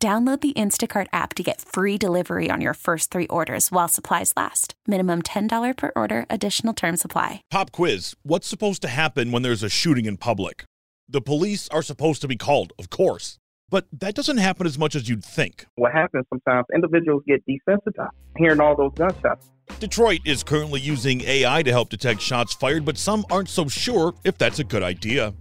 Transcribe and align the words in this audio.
Download 0.00 0.40
the 0.40 0.52
Instacart 0.52 1.08
app 1.12 1.34
to 1.34 1.42
get 1.42 1.60
free 1.60 1.98
delivery 1.98 2.50
on 2.50 2.60
your 2.60 2.74
first 2.74 3.10
three 3.10 3.26
orders 3.26 3.72
while 3.72 3.88
supplies 3.88 4.32
last. 4.36 4.74
Minimum 4.86 5.22
$10 5.22 5.76
per 5.76 5.90
order, 5.96 6.24
additional 6.30 6.72
term 6.72 6.96
supply. 6.96 7.42
Pop 7.50 7.72
quiz 7.72 8.14
What's 8.22 8.46
supposed 8.46 8.80
to 8.82 8.88
happen 8.88 9.32
when 9.32 9.42
there's 9.42 9.64
a 9.64 9.68
shooting 9.68 10.06
in 10.06 10.16
public? 10.16 10.62
The 11.08 11.20
police 11.20 11.68
are 11.70 11.82
supposed 11.82 12.20
to 12.20 12.28
be 12.28 12.36
called, 12.36 12.72
of 12.78 12.90
course. 12.90 13.38
But 13.70 13.86
that 13.92 14.14
doesn't 14.14 14.36
happen 14.36 14.68
as 14.68 14.78
much 14.78 14.94
as 14.94 15.08
you'd 15.08 15.24
think. 15.24 15.66
What 15.74 15.92
happens 15.92 16.26
sometimes, 16.30 16.66
individuals 16.72 17.24
get 17.26 17.42
desensitized 17.44 18.10
hearing 18.36 18.60
all 18.60 18.76
those 18.76 18.92
gunshots. 18.94 19.50
Detroit 19.80 20.20
is 20.24 20.44
currently 20.44 20.80
using 20.80 21.22
AI 21.22 21.62
to 21.64 21.72
help 21.72 21.88
detect 21.90 22.20
shots 22.20 22.54
fired, 22.54 22.84
but 22.84 22.96
some 22.96 23.26
aren't 23.32 23.48
so 23.48 23.66
sure 23.66 24.14
if 24.22 24.38
that's 24.38 24.60
a 24.60 24.64
good 24.64 24.84
idea. 24.84 25.34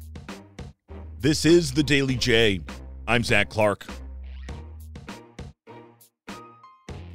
This 1.19 1.45
is 1.45 1.73
the 1.73 1.83
Daily 1.83 2.15
J. 2.15 2.61
I'm 3.07 3.23
Zach 3.23 3.49
Clark. 3.49 3.85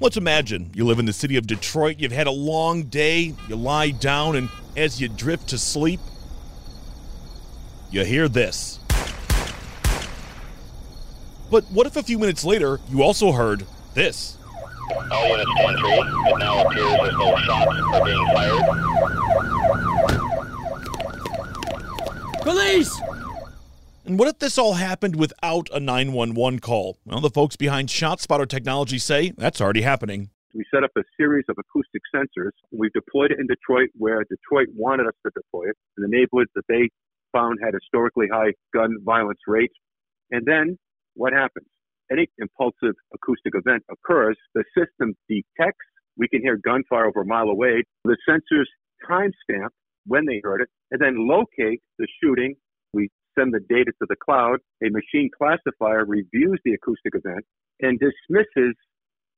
Let's 0.02 0.16
imagine 0.16 0.70
you 0.74 0.84
live 0.84 0.98
in 0.98 1.05
the 1.06 1.12
city 1.12 1.37
of 1.37 1.47
Detroit, 1.47 2.01
you've 2.01 2.11
had 2.11 2.27
a 2.27 2.33
long 2.33 2.83
day, 2.83 3.36
you 3.47 3.55
lie 3.55 3.92
down, 3.92 4.34
and 4.34 4.48
as 4.77 5.00
you 5.00 5.09
drift 5.09 5.50
to 5.50 5.59
sleep, 5.59 6.00
you 7.92 8.05
hear 8.05 8.28
this. 8.28 8.81
But 11.53 11.62
what 11.70 11.86
if 11.86 11.94
a 11.94 12.03
few 12.03 12.19
minutes 12.19 12.44
later 12.44 12.81
you 12.91 13.00
also 13.05 13.31
heard 13.31 13.64
this? 13.94 14.39
All 15.12 15.28
units 15.28 15.48
to 15.56 15.69
entry. 15.69 15.92
It 15.92 16.39
now 16.41 16.66
appears 16.66 16.98
as 17.00 17.12
though 17.12 17.37
shots 17.37 17.70
are 17.94 18.05
being 18.05 18.27
fired. 18.34 18.64
Police! 22.42 23.00
And 24.13 24.19
what 24.19 24.29
if 24.29 24.41
this 24.41 24.59
all 24.59 24.75
happened 24.75 25.17
without 25.17 25.71
a 25.73 25.81
911 25.81 26.59
call? 26.59 26.99
Well, 27.07 27.23
the 27.23 27.31
folks 27.31 27.57
behind 27.57 27.89
ShotSpotter 27.89 28.47
technology 28.47 28.99
say 28.99 29.33
that's 29.39 29.59
already 29.59 29.81
happening. 29.81 30.29
We 30.53 30.67
set 30.71 30.85
up 30.85 30.91
a 30.99 31.03
series 31.17 31.47
of 31.49 31.57
acoustic 31.59 32.03
sensors. 32.15 32.51
We've 32.71 32.93
deployed 32.93 33.31
it 33.31 33.41
in 33.41 33.47
Detroit 33.47 33.89
where 33.97 34.23
Detroit 34.29 34.69
wanted 34.77 35.07
us 35.07 35.15
to 35.25 35.33
deploy 35.35 35.71
it, 35.71 35.77
in 35.97 36.03
the 36.03 36.09
neighborhoods 36.15 36.51
that 36.55 36.67
they 36.69 36.91
found 37.33 37.61
had 37.65 37.73
historically 37.73 38.27
high 38.31 38.53
gun 38.75 38.99
violence 39.03 39.41
rates. 39.47 39.73
And 40.31 40.45
then 40.45 40.77
what 41.15 41.33
happens? 41.33 41.65
Any 42.11 42.27
impulsive 42.37 42.95
acoustic 43.15 43.55
event 43.55 43.83
occurs, 43.91 44.37
the 44.55 44.65
system 44.77 45.15
detects, 45.27 45.89
we 46.19 46.29
can 46.29 46.43
hear 46.43 46.59
gunfire 46.63 47.07
over 47.07 47.23
a 47.23 47.27
mile 47.27 47.49
away. 47.49 47.83
The 48.05 48.19
sensors 48.29 48.69
timestamp 49.09 49.71
when 50.05 50.27
they 50.27 50.43
heard 50.45 50.61
it 50.61 50.69
and 50.91 51.01
then 51.01 51.27
locate 51.27 51.81
the 51.99 52.07
shooting. 52.23 52.57
We 52.93 53.09
send 53.38 53.52
the 53.52 53.61
data 53.69 53.92
to 54.00 54.06
the 54.08 54.16
cloud. 54.16 54.58
A 54.84 54.91
machine 54.91 55.30
classifier 55.36 56.05
reviews 56.05 56.61
the 56.64 56.75
acoustic 56.75 57.14
event 57.14 57.44
and 57.80 57.98
dismisses 57.98 58.75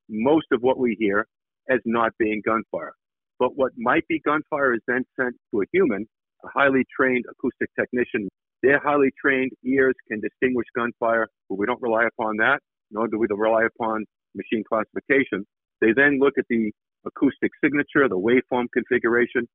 most 0.08 0.46
of 0.52 0.60
what 0.62 0.78
we 0.78 0.96
hear 0.98 1.26
as 1.70 1.80
not 1.84 2.12
being 2.18 2.42
gunfire. 2.44 2.92
But 3.38 3.56
what 3.56 3.72
might 3.76 4.06
be 4.08 4.20
gunfire 4.20 4.74
is 4.74 4.80
then 4.86 5.04
sent 5.18 5.34
to 5.50 5.62
a 5.62 5.64
human, 5.72 6.06
a 6.44 6.48
highly 6.48 6.84
trained 6.94 7.24
acoustic 7.30 7.68
technician. 7.78 8.28
Their 8.62 8.80
highly 8.80 9.10
trained 9.20 9.52
ears 9.64 9.94
can 10.08 10.20
distinguish 10.20 10.66
gunfire, 10.76 11.26
but 11.48 11.58
we 11.58 11.66
don't 11.66 11.82
rely 11.82 12.04
upon 12.06 12.36
that, 12.38 12.60
nor 12.90 13.08
do 13.08 13.18
we 13.18 13.26
rely 13.30 13.64
upon 13.64 14.04
machine 14.34 14.64
classification. 14.68 15.46
They 15.80 15.92
then 15.92 16.18
look 16.20 16.34
at 16.38 16.44
the 16.48 16.70
acoustic 17.06 17.50
signature, 17.62 18.08
the 18.08 18.18
waveform 18.18 18.66
configuration. 18.72 19.46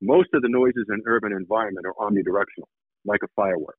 Most 0.00 0.28
of 0.34 0.42
the 0.42 0.48
noises 0.48 0.86
in 0.90 1.02
urban 1.06 1.32
environment 1.32 1.86
are 1.86 1.94
omnidirectional, 1.94 2.68
like 3.08 3.20
a 3.24 3.28
firework. 3.34 3.78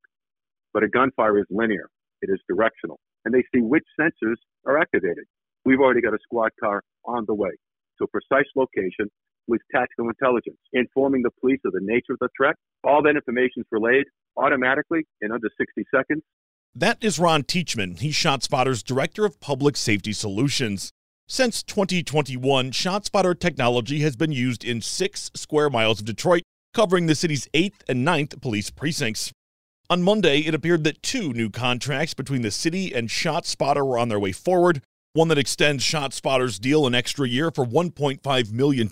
But 0.73 0.83
a 0.83 0.89
gunfire 0.89 1.39
is 1.39 1.45
linear. 1.49 1.89
It 2.21 2.29
is 2.29 2.39
directional. 2.49 2.99
And 3.23 3.33
they 3.33 3.43
see 3.53 3.61
which 3.61 3.85
sensors 3.99 4.35
are 4.65 4.77
activated. 4.77 5.25
We've 5.65 5.79
already 5.79 6.01
got 6.01 6.13
a 6.13 6.19
squad 6.23 6.51
car 6.59 6.81
on 7.05 7.25
the 7.27 7.33
way. 7.33 7.51
So 7.97 8.07
precise 8.07 8.47
location 8.55 9.09
with 9.47 9.61
tactical 9.73 10.09
intelligence, 10.09 10.57
informing 10.73 11.23
the 11.23 11.31
police 11.41 11.59
of 11.65 11.73
the 11.73 11.81
nature 11.81 12.13
of 12.13 12.19
the 12.19 12.29
threat. 12.37 12.55
All 12.83 13.01
that 13.03 13.15
information 13.15 13.61
is 13.61 13.65
relayed 13.71 14.05
automatically 14.37 15.01
in 15.21 15.31
under 15.31 15.49
60 15.57 15.83
seconds. 15.93 16.23
That 16.75 16.97
is 17.01 17.19
Ron 17.19 17.43
Teachman. 17.43 17.99
He's 17.99 18.15
ShotSpotter's 18.15 18.83
Director 18.83 19.25
of 19.25 19.39
Public 19.39 19.75
Safety 19.75 20.13
Solutions. 20.13 20.91
Since 21.27 21.63
2021, 21.63 22.71
ShotSpotter 22.71 23.37
technology 23.37 23.99
has 24.01 24.15
been 24.15 24.31
used 24.31 24.63
in 24.63 24.81
six 24.81 25.29
square 25.35 25.69
miles 25.69 25.99
of 25.99 26.05
Detroit, 26.05 26.43
covering 26.79 27.07
the 27.07 27.13
city's 27.15 27.45
8th 27.53 27.81
and 27.89 28.07
9th 28.07 28.41
police 28.41 28.69
precincts. 28.69 29.33
On 29.89 30.01
Monday, 30.01 30.39
it 30.39 30.55
appeared 30.55 30.85
that 30.85 31.03
two 31.03 31.33
new 31.33 31.49
contracts 31.49 32.13
between 32.13 32.41
the 32.41 32.51
city 32.51 32.93
and 32.93 33.09
ShotSpotter 33.09 33.85
were 33.85 33.97
on 33.97 34.07
their 34.07 34.17
way 34.17 34.31
forward. 34.31 34.81
One 35.11 35.27
that 35.27 35.37
extends 35.37 35.83
ShotSpotter's 35.83 36.57
deal 36.57 36.87
an 36.87 36.95
extra 36.95 37.27
year 37.27 37.51
for 37.51 37.65
$1.5 37.65 38.53
million, 38.53 38.89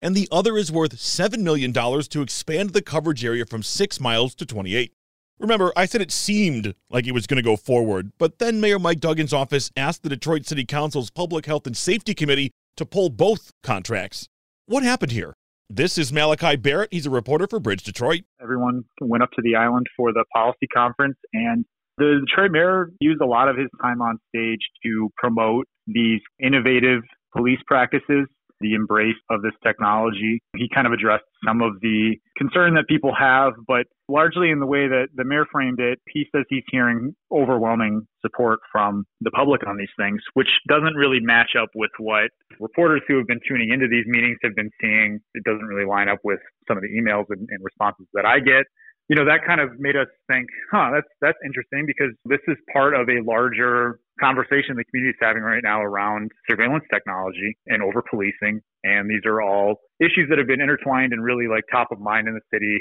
and 0.00 0.14
the 0.14 0.28
other 0.30 0.56
is 0.56 0.70
worth 0.70 0.94
$7 0.94 1.40
million 1.40 1.72
to 1.72 2.22
expand 2.22 2.70
the 2.70 2.80
coverage 2.80 3.24
area 3.24 3.44
from 3.44 3.64
6 3.64 3.98
miles 3.98 4.36
to 4.36 4.46
28. 4.46 4.92
Remember, 5.40 5.72
I 5.74 5.86
said 5.86 6.02
it 6.02 6.12
seemed 6.12 6.76
like 6.90 7.08
it 7.08 7.12
was 7.12 7.26
going 7.26 7.38
to 7.38 7.42
go 7.42 7.56
forward, 7.56 8.12
but 8.18 8.38
then 8.38 8.60
Mayor 8.60 8.78
Mike 8.78 9.00
Duggan's 9.00 9.32
office 9.32 9.72
asked 9.76 10.04
the 10.04 10.10
Detroit 10.10 10.46
City 10.46 10.64
Council's 10.64 11.10
Public 11.10 11.46
Health 11.46 11.66
and 11.66 11.76
Safety 11.76 12.14
Committee 12.14 12.52
to 12.76 12.86
pull 12.86 13.10
both 13.10 13.50
contracts. 13.64 14.28
What 14.66 14.84
happened 14.84 15.10
here? 15.10 15.34
This 15.68 15.98
is 15.98 16.12
Malachi 16.12 16.54
Barrett. 16.56 16.92
He's 16.92 17.06
a 17.06 17.10
reporter 17.10 17.48
for 17.48 17.58
Bridge 17.58 17.82
Detroit. 17.82 18.22
Everyone 18.40 18.84
went 19.00 19.24
up 19.24 19.30
to 19.32 19.42
the 19.42 19.56
island 19.56 19.86
for 19.96 20.12
the 20.12 20.24
policy 20.32 20.68
conference, 20.72 21.16
and 21.32 21.64
the 21.98 22.20
Detroit 22.24 22.52
mayor 22.52 22.92
used 23.00 23.20
a 23.20 23.26
lot 23.26 23.48
of 23.48 23.56
his 23.56 23.66
time 23.82 24.00
on 24.00 24.18
stage 24.28 24.60
to 24.84 25.10
promote 25.16 25.66
these 25.88 26.20
innovative 26.40 27.02
police 27.36 27.58
practices 27.66 28.28
the 28.60 28.74
embrace 28.74 29.16
of 29.30 29.42
this 29.42 29.52
technology. 29.62 30.40
He 30.56 30.68
kind 30.72 30.86
of 30.86 30.92
addressed 30.92 31.24
some 31.44 31.62
of 31.62 31.80
the 31.80 32.16
concern 32.36 32.74
that 32.74 32.86
people 32.88 33.12
have, 33.18 33.52
but 33.66 33.86
largely 34.08 34.50
in 34.50 34.60
the 34.60 34.66
way 34.66 34.88
that 34.88 35.08
the 35.14 35.24
mayor 35.24 35.46
framed 35.50 35.80
it, 35.80 35.98
he 36.08 36.26
says 36.34 36.44
he's 36.48 36.64
hearing 36.70 37.14
overwhelming 37.32 38.06
support 38.22 38.60
from 38.70 39.04
the 39.20 39.30
public 39.30 39.66
on 39.66 39.76
these 39.76 39.92
things, 39.98 40.20
which 40.34 40.48
doesn't 40.68 40.94
really 40.94 41.20
match 41.20 41.50
up 41.60 41.68
with 41.74 41.90
what 41.98 42.30
reporters 42.60 43.02
who 43.08 43.18
have 43.18 43.26
been 43.26 43.40
tuning 43.46 43.70
into 43.72 43.86
these 43.88 44.04
meetings 44.06 44.38
have 44.42 44.54
been 44.54 44.70
seeing. 44.80 45.20
It 45.34 45.44
doesn't 45.44 45.66
really 45.66 45.86
line 45.86 46.08
up 46.08 46.18
with 46.24 46.40
some 46.68 46.76
of 46.76 46.82
the 46.82 46.90
emails 46.90 47.26
and, 47.30 47.46
and 47.50 47.62
responses 47.62 48.06
that 48.14 48.24
I 48.24 48.40
get 48.40 48.66
you 49.08 49.16
know 49.16 49.24
that 49.24 49.46
kind 49.46 49.60
of 49.60 49.78
made 49.78 49.96
us 49.96 50.08
think 50.26 50.48
huh 50.72 50.90
that's 50.92 51.08
that's 51.20 51.38
interesting 51.44 51.84
because 51.86 52.12
this 52.24 52.40
is 52.48 52.56
part 52.72 52.94
of 52.94 53.08
a 53.08 53.22
larger 53.24 54.00
conversation 54.20 54.76
the 54.76 54.84
community 54.84 55.10
is 55.10 55.16
having 55.20 55.42
right 55.42 55.62
now 55.62 55.82
around 55.82 56.30
surveillance 56.48 56.84
technology 56.92 57.56
and 57.66 57.82
over 57.82 58.02
policing. 58.08 58.60
And 58.84 59.10
these 59.10 59.22
are 59.26 59.42
all 59.42 59.76
issues 60.00 60.28
that 60.30 60.38
have 60.38 60.46
been 60.46 60.60
intertwined 60.60 61.12
and 61.12 61.22
really 61.22 61.48
like 61.48 61.64
top 61.70 61.88
of 61.90 62.00
mind 62.00 62.28
in 62.28 62.34
the 62.34 62.40
city. 62.52 62.78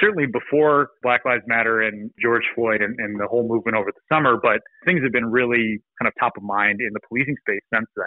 Certainly 0.00 0.26
before 0.32 0.88
Black 1.02 1.24
Lives 1.24 1.42
Matter 1.46 1.82
and 1.82 2.10
George 2.20 2.44
Floyd 2.54 2.80
and, 2.80 2.96
and 2.98 3.20
the 3.20 3.26
whole 3.26 3.46
movement 3.46 3.76
over 3.76 3.92
the 3.92 4.00
summer, 4.14 4.38
but 4.42 4.60
things 4.86 5.02
have 5.02 5.12
been 5.12 5.30
really 5.30 5.80
kind 6.00 6.08
of 6.08 6.14
top 6.18 6.32
of 6.36 6.42
mind 6.42 6.80
in 6.80 6.88
the 6.92 7.00
policing 7.08 7.36
space 7.44 7.60
since 7.72 7.86
then. 7.94 8.06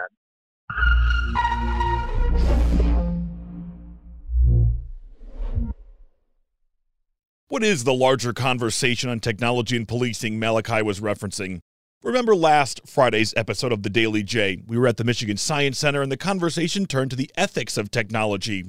What 7.48 7.62
is 7.62 7.84
the 7.84 7.94
larger 7.94 8.32
conversation 8.32 9.08
on 9.08 9.20
technology 9.20 9.76
and 9.76 9.86
policing 9.86 10.36
Malachi 10.36 10.82
was 10.82 10.98
referencing? 10.98 11.60
Remember 12.02 12.34
last 12.34 12.80
Friday's 12.88 13.32
episode 13.36 13.70
of 13.70 13.84
the 13.84 13.88
Daily 13.88 14.24
J? 14.24 14.64
We 14.66 14.76
were 14.76 14.88
at 14.88 14.96
the 14.96 15.04
Michigan 15.04 15.36
Science 15.36 15.78
Center 15.78 16.02
and 16.02 16.10
the 16.10 16.16
conversation 16.16 16.86
turned 16.86 17.10
to 17.10 17.16
the 17.16 17.30
ethics 17.36 17.76
of 17.76 17.92
technology. 17.92 18.64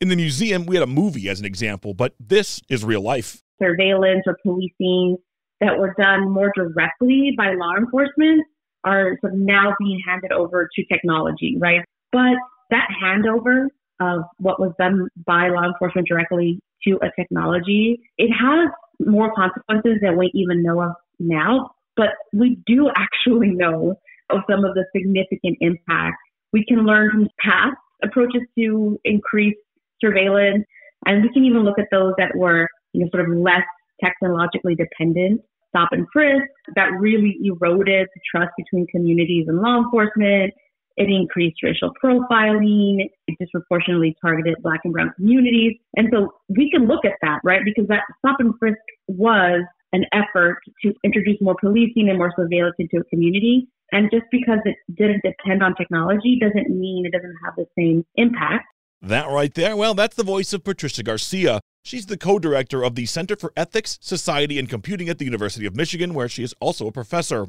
In 0.00 0.08
the 0.08 0.16
museum, 0.16 0.64
we 0.64 0.76
had 0.76 0.82
a 0.82 0.86
movie 0.86 1.28
as 1.28 1.40
an 1.40 1.44
example, 1.44 1.92
but 1.92 2.14
this 2.18 2.58
is 2.70 2.86
real 2.86 3.02
life. 3.02 3.42
Surveillance 3.62 4.22
or 4.26 4.38
policing 4.42 5.18
that 5.60 5.78
were 5.78 5.94
done 5.98 6.30
more 6.30 6.50
directly 6.56 7.34
by 7.36 7.52
law 7.52 7.74
enforcement 7.76 8.46
are 8.84 9.18
now 9.24 9.74
being 9.78 10.00
handed 10.08 10.32
over 10.32 10.70
to 10.74 10.84
technology, 10.86 11.58
right? 11.60 11.80
But 12.12 12.36
that 12.70 12.88
handover 13.02 13.66
of 14.00 14.22
what 14.38 14.58
was 14.58 14.72
done 14.78 15.08
by 15.26 15.48
law 15.48 15.64
enforcement 15.64 16.08
directly 16.08 16.60
to 16.84 16.98
a 17.02 17.10
technology, 17.18 18.00
it 18.18 18.30
has 18.30 18.70
more 19.00 19.32
consequences 19.34 19.98
that 20.02 20.16
we 20.16 20.30
even 20.34 20.62
know 20.62 20.80
of 20.80 20.92
now 21.18 21.70
but 21.96 22.10
we 22.32 22.58
do 22.66 22.90
actually 22.96 23.50
know 23.50 23.94
of 24.30 24.40
some 24.48 24.64
of 24.64 24.74
the 24.74 24.84
significant 24.94 25.56
impact. 25.60 26.16
We 26.52 26.64
can 26.66 26.84
learn 26.84 27.10
from 27.10 27.28
past 27.40 27.76
approaches 28.02 28.42
to 28.58 28.98
increase 29.04 29.56
surveillance, 30.00 30.64
and 31.06 31.22
we 31.22 31.32
can 31.32 31.44
even 31.44 31.64
look 31.64 31.78
at 31.78 31.86
those 31.90 32.12
that 32.18 32.36
were, 32.36 32.68
you 32.92 33.04
know, 33.04 33.10
sort 33.12 33.28
of 33.28 33.36
less 33.36 33.64
technologically 34.04 34.74
dependent. 34.74 35.40
Stop 35.70 35.88
and 35.92 36.06
frisk 36.12 36.46
that 36.74 36.90
really 36.98 37.36
eroded 37.42 38.08
the 38.14 38.20
trust 38.34 38.50
between 38.56 38.86
communities 38.86 39.46
and 39.48 39.60
law 39.60 39.78
enforcement. 39.78 40.52
It 40.96 41.10
increased 41.10 41.62
racial 41.62 41.92
profiling. 42.02 43.04
It 43.26 43.36
disproportionately 43.38 44.16
targeted 44.20 44.56
Black 44.62 44.80
and 44.84 44.92
Brown 44.92 45.12
communities. 45.16 45.74
And 45.96 46.08
so 46.12 46.34
we 46.48 46.70
can 46.70 46.86
look 46.86 47.04
at 47.04 47.12
that, 47.22 47.40
right? 47.44 47.60
Because 47.64 47.86
that 47.88 48.02
stop 48.18 48.36
and 48.38 48.54
frisk 48.58 48.78
was 49.08 49.62
an 49.92 50.04
effort 50.12 50.58
to 50.82 50.92
introduce 51.04 51.36
more 51.40 51.56
policing 51.60 52.08
and 52.08 52.18
more 52.18 52.32
surveillance 52.36 52.76
into 52.78 52.98
a 52.98 53.04
community. 53.04 53.68
And 53.92 54.10
just 54.10 54.24
because 54.30 54.58
it 54.64 54.76
didn't 54.94 55.22
depend 55.22 55.62
on 55.62 55.74
technology 55.74 56.38
doesn't 56.40 56.70
mean 56.70 57.06
it 57.06 57.12
doesn't 57.12 57.36
have 57.44 57.54
the 57.56 57.66
same 57.78 58.04
impact. 58.16 58.64
That 59.02 59.28
right 59.28 59.52
there, 59.54 59.76
well, 59.76 59.94
that's 59.94 60.16
the 60.16 60.24
voice 60.24 60.52
of 60.52 60.64
Patricia 60.64 61.02
Garcia. 61.02 61.60
She's 61.84 62.06
the 62.06 62.16
co 62.16 62.38
director 62.38 62.82
of 62.82 62.96
the 62.96 63.06
Center 63.06 63.36
for 63.36 63.52
Ethics, 63.56 63.98
Society, 64.00 64.58
and 64.58 64.68
Computing 64.68 65.08
at 65.08 65.18
the 65.18 65.24
University 65.24 65.66
of 65.66 65.76
Michigan, 65.76 66.14
where 66.14 66.28
she 66.28 66.42
is 66.42 66.54
also 66.60 66.88
a 66.88 66.92
professor. 66.92 67.46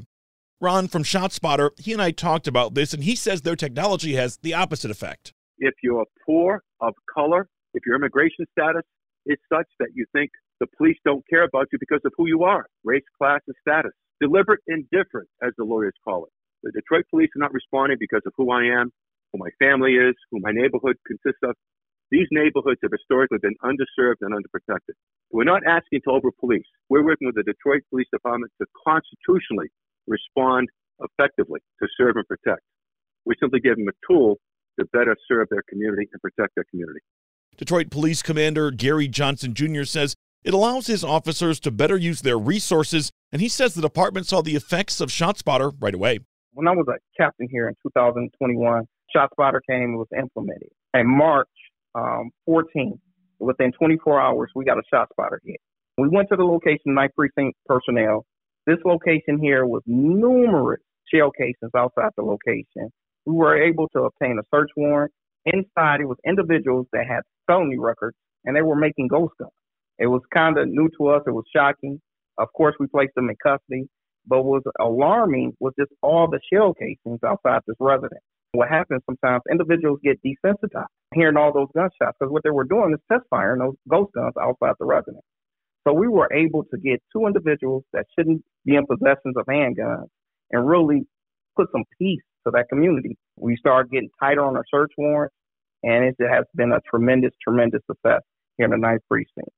Ron 0.59 0.87
from 0.87 1.03
ShotSpotter, 1.03 1.69
he 1.79 1.93
and 1.93 2.01
I 2.01 2.09
talked 2.09 2.47
about 2.47 2.73
this, 2.73 2.91
and 2.91 3.03
he 3.03 3.15
says 3.15 3.41
their 3.41 3.55
technology 3.55 4.15
has 4.15 4.37
the 4.37 4.55
opposite 4.55 4.89
effect. 4.89 5.31
If 5.59 5.75
you're 5.83 6.05
poor, 6.25 6.63
of 6.81 6.93
color, 7.13 7.47
if 7.75 7.85
your 7.85 7.95
immigration 7.95 8.45
status 8.57 8.81
is 9.27 9.37
such 9.53 9.67
that 9.79 9.89
you 9.93 10.05
think 10.13 10.31
the 10.59 10.65
police 10.77 10.97
don't 11.05 11.23
care 11.29 11.43
about 11.43 11.67
you 11.71 11.77
because 11.79 12.01
of 12.05 12.13
who 12.17 12.27
you 12.27 12.43
are, 12.43 12.65
race, 12.83 13.05
class, 13.19 13.41
and 13.45 13.55
status, 13.61 13.91
deliberate 14.19 14.61
indifference, 14.67 15.29
as 15.43 15.53
the 15.57 15.63
lawyers 15.63 15.93
call 16.03 16.25
it. 16.25 16.31
The 16.63 16.71
Detroit 16.71 17.05
police 17.11 17.29
are 17.35 17.43
not 17.45 17.53
responding 17.53 17.97
because 17.99 18.23
of 18.25 18.33
who 18.35 18.49
I 18.51 18.63
am, 18.81 18.89
who 19.31 19.37
my 19.37 19.49
family 19.59 19.93
is, 19.93 20.15
who 20.31 20.39
my 20.41 20.51
neighborhood 20.51 20.97
consists 21.05 21.41
of. 21.43 21.53
These 22.09 22.27
neighborhoods 22.31 22.79
have 22.81 22.91
historically 22.91 23.37
been 23.37 23.57
underserved 23.61 24.25
and 24.25 24.33
underprotected. 24.33 24.97
We're 25.29 25.43
not 25.43 25.61
asking 25.67 26.01
to 26.05 26.11
over 26.17 26.31
police. 26.39 26.65
We're 26.89 27.05
working 27.05 27.27
with 27.27 27.35
the 27.35 27.43
Detroit 27.43 27.83
Police 27.91 28.07
Department 28.11 28.51
to 28.57 28.65
constitutionally 28.87 29.69
respond 30.07 30.69
effectively 30.99 31.59
to 31.81 31.87
serve 31.97 32.15
and 32.15 32.27
protect. 32.27 32.61
We 33.25 33.35
simply 33.39 33.59
give 33.59 33.77
them 33.77 33.87
a 33.87 34.11
tool 34.11 34.37
to 34.79 34.85
better 34.93 35.15
serve 35.27 35.47
their 35.49 35.63
community 35.69 36.07
and 36.11 36.21
protect 36.21 36.55
their 36.55 36.65
community. 36.69 36.99
Detroit 37.57 37.89
Police 37.89 38.21
Commander 38.21 38.71
Gary 38.71 39.07
Johnson 39.07 39.53
Jr. 39.53 39.83
says 39.83 40.15
it 40.43 40.53
allows 40.53 40.87
his 40.87 41.03
officers 41.03 41.59
to 41.61 41.71
better 41.71 41.97
use 41.97 42.21
their 42.21 42.37
resources, 42.37 43.11
and 43.31 43.41
he 43.41 43.49
says 43.49 43.73
the 43.73 43.81
department 43.81 44.27
saw 44.27 44.41
the 44.41 44.55
effects 44.55 45.01
of 45.01 45.09
ShotSpotter 45.09 45.73
right 45.79 45.93
away. 45.93 46.19
When 46.53 46.67
I 46.67 46.71
was 46.71 46.87
a 46.87 46.97
captain 47.21 47.47
here 47.51 47.67
in 47.67 47.75
2021, 47.83 48.83
ShotSpotter 49.15 49.59
came 49.69 49.83
and 49.83 49.97
was 49.97 50.07
implemented. 50.17 50.69
In 50.93 51.07
March 51.07 51.49
um, 51.95 52.31
14, 52.45 52.99
within 53.39 53.71
24 53.71 54.21
hours, 54.21 54.51
we 54.55 54.65
got 54.65 54.77
a 54.77 54.83
ShotSpotter 54.93 55.37
hit. 55.43 55.59
We 55.97 56.07
went 56.09 56.29
to 56.29 56.35
the 56.35 56.43
location, 56.43 56.93
night 56.93 57.11
precinct 57.15 57.57
personnel. 57.65 58.25
This 58.67 58.79
location 58.83 59.39
here 59.41 59.65
was 59.65 59.81
numerous 59.87 60.81
shell 61.11 61.31
casings 61.31 61.71
outside 61.75 62.11
the 62.17 62.23
location. 62.23 62.91
We 63.25 63.33
were 63.33 63.63
able 63.63 63.87
to 63.95 64.03
obtain 64.03 64.37
a 64.39 64.43
search 64.53 64.69
warrant. 64.75 65.13
Inside, 65.45 66.01
it 66.01 66.07
was 66.07 66.17
individuals 66.27 66.85
that 66.91 67.07
had 67.07 67.21
felony 67.47 67.79
records, 67.79 68.17
and 68.43 68.55
they 68.55 68.61
were 68.61 68.75
making 68.75 69.07
ghost 69.07 69.33
guns. 69.39 69.51
It 69.97 70.07
was 70.07 70.21
kind 70.35 70.57
of 70.57 70.67
new 70.67 70.89
to 70.99 71.07
us. 71.07 71.23
It 71.25 71.31
was 71.31 71.45
shocking. 71.55 72.01
Of 72.37 72.49
course, 72.51 72.75
we 72.77 72.87
placed 72.87 73.15
them 73.15 73.29
in 73.29 73.37
custody. 73.41 73.87
But 74.27 74.43
what 74.43 74.65
was 74.65 74.73
alarming 74.81 75.53
was 75.61 75.73
just 75.79 75.91
all 76.03 76.27
the 76.29 76.41
shell 76.51 76.73
casings 76.73 77.21
outside 77.25 77.61
this 77.65 77.77
residence. 77.79 78.21
What 78.51 78.67
happens 78.67 79.01
sometimes, 79.05 79.43
individuals 79.49 79.99
get 80.03 80.19
desensitized 80.21 80.87
hearing 81.13 81.37
all 81.37 81.53
those 81.53 81.69
gunshots 81.73 82.17
because 82.19 82.31
what 82.31 82.43
they 82.43 82.49
were 82.49 82.65
doing 82.65 82.93
is 82.93 82.99
test 83.11 83.23
firing 83.29 83.59
those 83.59 83.75
ghost 83.89 84.11
guns 84.13 84.33
outside 84.39 84.75
the 84.79 84.85
residence. 84.85 85.23
So 85.87 85.93
we 85.93 86.09
were 86.09 86.27
able 86.33 86.65
to 86.65 86.77
get 86.77 87.01
two 87.13 87.27
individuals 87.27 87.83
that 87.93 88.05
shouldn't 88.17 88.43
be 88.65 88.75
in 88.75 88.85
possession 88.85 89.31
of 89.37 89.45
handguns 89.45 90.07
and 90.51 90.67
really 90.67 91.03
put 91.55 91.67
some 91.71 91.85
peace 91.97 92.19
to 92.45 92.51
that 92.51 92.67
community. 92.67 93.15
We 93.37 93.55
started 93.55 93.89
getting 93.89 94.09
tighter 94.19 94.43
on 94.43 94.57
our 94.57 94.65
search 94.69 94.91
warrants, 94.97 95.33
and 95.83 96.03
it 96.03 96.15
has 96.19 96.43
been 96.55 96.73
a 96.73 96.81
tremendous, 96.89 97.31
tremendous 97.41 97.79
success 97.89 98.21
here 98.57 98.65
in 98.65 98.71
the 98.71 98.77
ninth 98.77 99.01
precinct. 99.09 99.49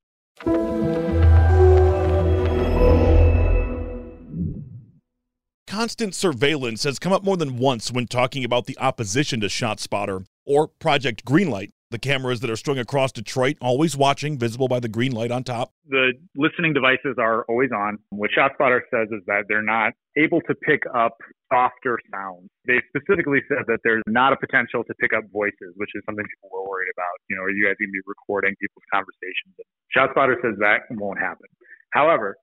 Constant 5.66 6.14
surveillance 6.14 6.84
has 6.84 7.00
come 7.00 7.14
up 7.14 7.24
more 7.24 7.38
than 7.38 7.58
once 7.58 7.92
when 7.92 8.06
talking 8.06 8.44
about 8.44 8.68
the 8.68 8.78
opposition 8.78 9.40
to 9.40 9.48
ShotSpotter 9.48 10.26
or 10.46 10.68
Project 10.68 11.26
Greenlight. 11.26 11.72
The 11.92 11.98
cameras 11.98 12.40
that 12.42 12.52
are 12.52 12.56
strung 12.56 12.78
across 12.78 13.12
Detroit, 13.12 13.58
always 13.62 13.98
watching, 13.98 14.38
visible 14.38 14.68
by 14.68 14.80
the 14.80 14.88
green 14.88 15.12
light 15.12 15.32
on 15.32 15.44
top. 15.44 15.74
The 15.90 16.14
listening 16.36 16.74
devices 16.74 17.18
are 17.18 17.46
always 17.50 17.72
on. 17.76 17.98
What 18.12 18.30
ShotSpotter 18.30 18.82
says 18.94 19.10
is 19.10 19.26
that 19.26 19.46
they're 19.50 19.66
not 19.66 19.94
able 20.16 20.40
to 20.42 20.54
pick 20.54 20.84
up 20.94 21.18
softer 21.52 21.98
sounds. 22.14 22.46
They 22.68 22.78
specifically 22.94 23.42
said 23.50 23.66
that 23.66 23.80
there's 23.84 24.04
not 24.06 24.34
a 24.34 24.38
potential 24.38 24.84
to 24.84 24.94
pick 25.02 25.14
up 25.18 25.24
voices, 25.34 25.74
which 25.78 25.90
is 25.96 26.04
something 26.06 26.24
people 26.30 26.54
were 26.54 26.70
worried 26.70 26.94
about. 26.94 27.18
You 27.28 27.38
know, 27.38 27.42
are 27.42 27.50
you 27.50 27.66
guys 27.66 27.74
going 27.82 27.90
to 27.90 27.98
be 27.98 28.06
recording 28.06 28.54
people's 28.62 28.86
conversations? 28.94 29.58
ShotSpotter 29.90 30.38
says 30.46 30.62
that 30.62 30.86
won't 30.92 31.18
happen. 31.18 31.50
However, 31.90 32.38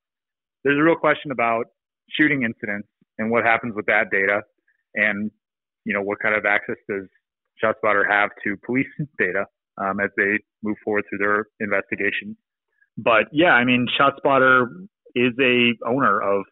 there's 0.65 0.79
a 0.79 0.83
real 0.83 0.99
question 0.99 1.31
about 1.31 1.67
shooting 2.11 2.43
incidents 2.43 2.89
and 3.19 3.31
what 3.31 3.45
happens 3.45 3.75
with 3.77 3.87
that 3.87 4.11
data 4.11 4.43
and 4.95 5.31
you 5.85 5.95
know 5.95 6.03
what 6.03 6.19
kind 6.19 6.35
of 6.35 6.45
access 6.45 6.77
does 6.91 7.07
ShotSpotter 7.62 8.05
have 8.08 8.31
to 8.44 8.56
police 8.64 8.87
data 9.19 9.47
um, 9.79 10.00
as 10.00 10.11
they 10.17 10.38
move 10.62 10.76
forward 10.85 11.05
through 11.08 11.19
their 11.19 11.47
investigation. 11.61 12.37
But 12.97 13.26
yeah, 13.32 13.53
I 13.53 13.64
mean, 13.64 13.87
ShotSpotter 13.99 14.67
is 15.14 15.32
a 15.41 15.73
owner 15.87 16.20
of 16.20 16.44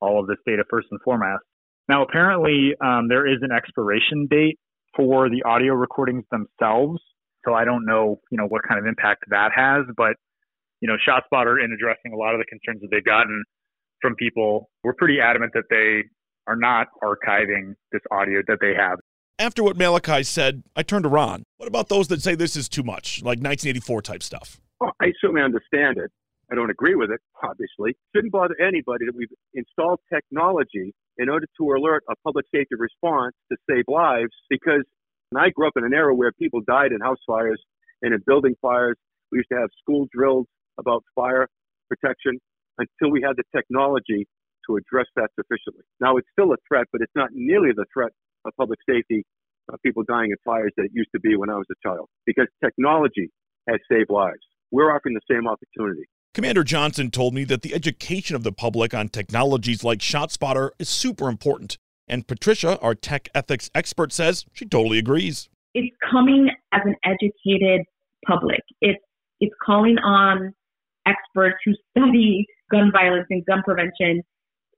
all 0.00 0.20
of 0.20 0.28
this 0.28 0.38
data 0.46 0.64
first 0.70 0.88
and 0.90 1.00
foremost. 1.02 1.42
Now, 1.88 2.02
apparently, 2.02 2.72
um, 2.84 3.08
there 3.08 3.26
is 3.26 3.38
an 3.42 3.50
expiration 3.50 4.28
date 4.30 4.58
for 4.96 5.28
the 5.28 5.42
audio 5.44 5.74
recordings 5.74 6.24
themselves. 6.30 7.00
So 7.44 7.54
I 7.54 7.64
don't 7.64 7.86
know, 7.86 8.20
you 8.30 8.38
know, 8.38 8.46
what 8.46 8.62
kind 8.66 8.78
of 8.78 8.86
impact 8.86 9.24
that 9.30 9.50
has. 9.54 9.86
But 9.96 10.14
you 10.80 10.88
know, 10.88 10.96
ShotSpotter, 10.96 11.62
in 11.62 11.72
addressing 11.72 12.12
a 12.12 12.16
lot 12.16 12.34
of 12.34 12.40
the 12.40 12.46
concerns 12.46 12.82
that 12.82 12.88
they've 12.90 13.04
gotten 13.04 13.42
from 14.00 14.14
people, 14.14 14.70
were 14.84 14.94
pretty 14.94 15.18
adamant 15.20 15.52
that 15.54 15.64
they 15.70 16.04
are 16.46 16.56
not 16.56 16.86
archiving 17.02 17.74
this 17.90 18.02
audio 18.12 18.42
that 18.46 18.58
they 18.60 18.74
have. 18.78 18.98
After 19.40 19.62
what 19.62 19.76
Malachi 19.76 20.24
said, 20.24 20.64
I 20.74 20.82
turned 20.82 21.04
to 21.04 21.08
Ron. 21.08 21.44
What 21.58 21.68
about 21.68 21.88
those 21.88 22.08
that 22.08 22.20
say 22.20 22.34
this 22.34 22.56
is 22.56 22.68
too 22.68 22.82
much, 22.82 23.22
like 23.22 23.38
1984 23.38 24.02
type 24.02 24.22
stuff? 24.24 24.60
Well, 24.80 24.90
I 25.00 25.12
certainly 25.20 25.42
understand 25.42 25.96
it. 25.96 26.10
I 26.50 26.56
don't 26.56 26.70
agree 26.70 26.96
with 26.96 27.10
it, 27.12 27.20
obviously. 27.40 27.96
Shouldn't 28.12 28.32
bother 28.32 28.56
anybody 28.60 29.06
that 29.06 29.14
we've 29.14 29.30
installed 29.54 30.00
technology 30.12 30.92
in 31.18 31.28
order 31.28 31.46
to 31.60 31.64
alert 31.70 32.02
a 32.10 32.14
public 32.24 32.46
safety 32.52 32.74
response 32.76 33.32
to 33.52 33.56
save 33.70 33.84
lives 33.86 34.32
because 34.50 34.82
I 35.36 35.50
grew 35.50 35.68
up 35.68 35.74
in 35.76 35.84
an 35.84 35.94
era 35.94 36.12
where 36.12 36.32
people 36.32 36.60
died 36.66 36.90
in 36.90 37.00
house 37.00 37.22
fires 37.24 37.62
and 38.02 38.12
in 38.12 38.20
building 38.26 38.56
fires. 38.60 38.96
We 39.30 39.38
used 39.38 39.50
to 39.52 39.58
have 39.58 39.68
school 39.80 40.08
drills 40.12 40.46
about 40.78 41.04
fire 41.14 41.46
protection 41.88 42.40
until 42.78 43.12
we 43.12 43.22
had 43.22 43.36
the 43.36 43.44
technology 43.54 44.26
to 44.66 44.76
address 44.76 45.06
that 45.14 45.28
sufficiently. 45.38 45.84
Now 46.00 46.16
it's 46.16 46.28
still 46.32 46.52
a 46.52 46.56
threat, 46.66 46.86
but 46.90 47.02
it's 47.02 47.14
not 47.14 47.28
nearly 47.32 47.70
the 47.76 47.84
threat 47.94 48.10
of 48.48 48.56
public 48.56 48.78
safety, 48.88 49.24
uh, 49.72 49.76
people 49.84 50.02
dying 50.08 50.30
in 50.30 50.36
fires 50.44 50.72
that 50.76 50.84
it 50.84 50.90
used 50.94 51.10
to 51.14 51.20
be 51.20 51.36
when 51.36 51.50
I 51.50 51.54
was 51.54 51.66
a 51.70 51.88
child, 51.88 52.08
because 52.26 52.46
technology 52.64 53.30
has 53.68 53.78
saved 53.90 54.10
lives. 54.10 54.40
We're 54.70 54.94
offering 54.94 55.14
the 55.14 55.34
same 55.34 55.46
opportunity. 55.46 56.08
Commander 56.34 56.64
Johnson 56.64 57.10
told 57.10 57.34
me 57.34 57.44
that 57.44 57.62
the 57.62 57.74
education 57.74 58.36
of 58.36 58.42
the 58.42 58.52
public 58.52 58.94
on 58.94 59.08
technologies 59.08 59.82
like 59.82 59.98
ShotSpotter 60.00 60.70
is 60.78 60.88
super 60.88 61.28
important. 61.28 61.78
And 62.06 62.26
Patricia, 62.26 62.78
our 62.80 62.94
tech 62.94 63.28
ethics 63.34 63.70
expert, 63.74 64.12
says 64.12 64.46
she 64.52 64.64
totally 64.64 64.98
agrees. 64.98 65.48
It's 65.74 65.94
coming 66.10 66.48
as 66.72 66.80
an 66.84 66.94
educated 67.04 67.82
public. 68.26 68.60
It's 68.80 69.02
it's 69.40 69.54
calling 69.64 69.98
on 69.98 70.52
experts 71.06 71.56
who 71.64 71.72
study 71.90 72.46
gun 72.70 72.90
violence 72.92 73.26
and 73.30 73.44
gun 73.46 73.62
prevention. 73.64 74.22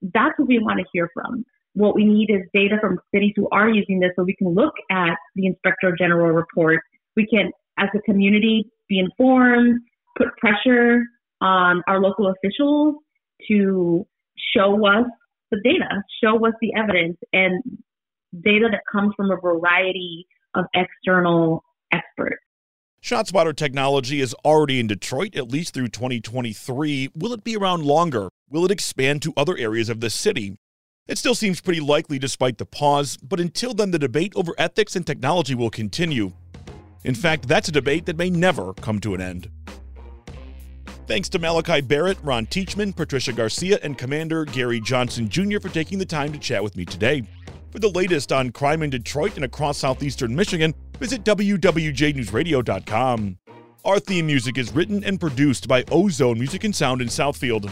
That's 0.03 0.39
what 0.39 0.49
we 0.49 0.59
want 0.59 0.81
to 0.81 0.85
hear 0.93 1.09
from. 1.15 1.45
What 1.75 1.95
we 1.95 2.05
need 2.05 2.31
is 2.31 2.43
data 2.53 2.77
from 2.81 2.99
cities 3.15 3.33
who 3.37 3.49
are 3.53 3.69
using 3.69 4.01
this 4.01 4.11
so 4.17 4.25
we 4.25 4.35
can 4.35 4.55
look 4.55 4.75
at 4.91 5.17
the 5.37 5.47
Inspector 5.47 5.95
General 5.99 6.33
report. 6.33 6.81
We 7.17 7.27
can, 7.27 7.53
as 7.79 7.89
a 7.95 8.01
community, 8.01 8.71
be 8.89 8.99
informed, 8.99 9.81
put 10.17 10.29
pressure 10.39 11.03
on 11.41 11.83
our 11.87 12.01
local 12.01 12.33
officials 12.33 12.97
to 13.49 14.07
show 14.55 14.87
us 14.87 15.07
the 15.51 15.61
data, 15.65 16.03
show 16.23 16.45
us 16.47 16.53
the 16.61 16.73
evidence, 16.77 17.17
and 17.33 17.63
data 18.43 18.69
that 18.71 18.83
comes 18.91 19.13
from 19.17 19.31
a 19.31 19.37
variety 19.37 20.27
of 20.55 20.65
external 20.75 21.65
experts. 21.93 22.43
ShotSpotter 23.03 23.57
technology 23.57 24.21
is 24.21 24.35
already 24.45 24.79
in 24.79 24.87
Detroit, 24.87 25.35
at 25.35 25.51
least 25.51 25.73
through 25.73 25.89
2023. 25.89 27.11
Will 27.15 27.33
it 27.33 27.43
be 27.43 27.57
around 27.57 27.85
longer? 27.85 28.29
Will 28.51 28.65
it 28.67 28.71
expand 28.71 29.23
to 29.23 29.33
other 29.37 29.57
areas 29.57 29.89
of 29.89 30.01
the 30.01 30.11
city? 30.11 30.57
It 31.11 31.19
still 31.19 31.35
seems 31.35 31.61
pretty 31.61 31.81
likely 31.81 32.19
despite 32.21 32.59
the 32.59 32.65
pause, 32.65 33.17
but 33.17 33.41
until 33.41 33.75
then, 33.75 33.91
the 33.91 33.99
debate 33.99 34.33
over 34.37 34.55
ethics 34.59 34.95
and 34.95 35.05
technology 35.05 35.57
will 35.57 35.69
continue. 35.69 36.31
In 37.03 37.17
fact, 37.17 37.49
that's 37.49 37.69
a 37.69 37.73
debate 37.73 38.07
that 38.07 38.17
may 38.17 38.31
never 38.31 38.73
come 38.75 39.01
to 39.01 39.15
an 39.15 39.21
end. 39.21 39.51
Thanks 41.09 41.29
to 41.31 41.41
Malachi 41.41 41.81
Barrett, 41.81 42.19
Ron 42.23 42.47
Teachman, 42.47 42.95
Patricia 42.95 43.33
Garcia, 43.33 43.81
and 43.83 43.99
Commander 43.99 44.45
Gary 44.45 44.81
Johnson 44.81 45.29
Jr. 45.29 45.59
for 45.59 45.69
taking 45.69 45.99
the 45.99 46.07
time 46.07 46.33
to 46.33 46.39
chat 46.39 46.63
with 46.63 46.77
me 46.77 46.85
today. 46.85 47.25
For 47.73 47.81
the 47.81 47.91
latest 47.91 48.31
on 48.31 48.53
crime 48.53 48.85
in 48.85 48.91
Detroit 48.91 49.35
and 49.35 49.45
across 49.45 49.79
southeastern 49.79 50.37
Michigan, 50.37 50.73
visit 51.01 51.25
WWJNewsRadio.com. 51.25 53.39
Our 53.85 53.99
theme 53.99 54.27
music 54.27 54.59
is 54.59 54.73
written 54.73 55.03
and 55.03 55.19
produced 55.19 55.67
by 55.67 55.83
Ozone 55.91 56.39
Music 56.39 56.63
and 56.63 56.77
Sound 56.77 57.03
in 57.03 57.09
Southfield. 57.09 57.69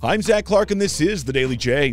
I'm 0.00 0.22
Zach 0.22 0.46
Clark, 0.46 0.70
and 0.70 0.80
this 0.80 1.02
is 1.02 1.26
The 1.26 1.34
Daily 1.34 1.58
J. 1.58 1.92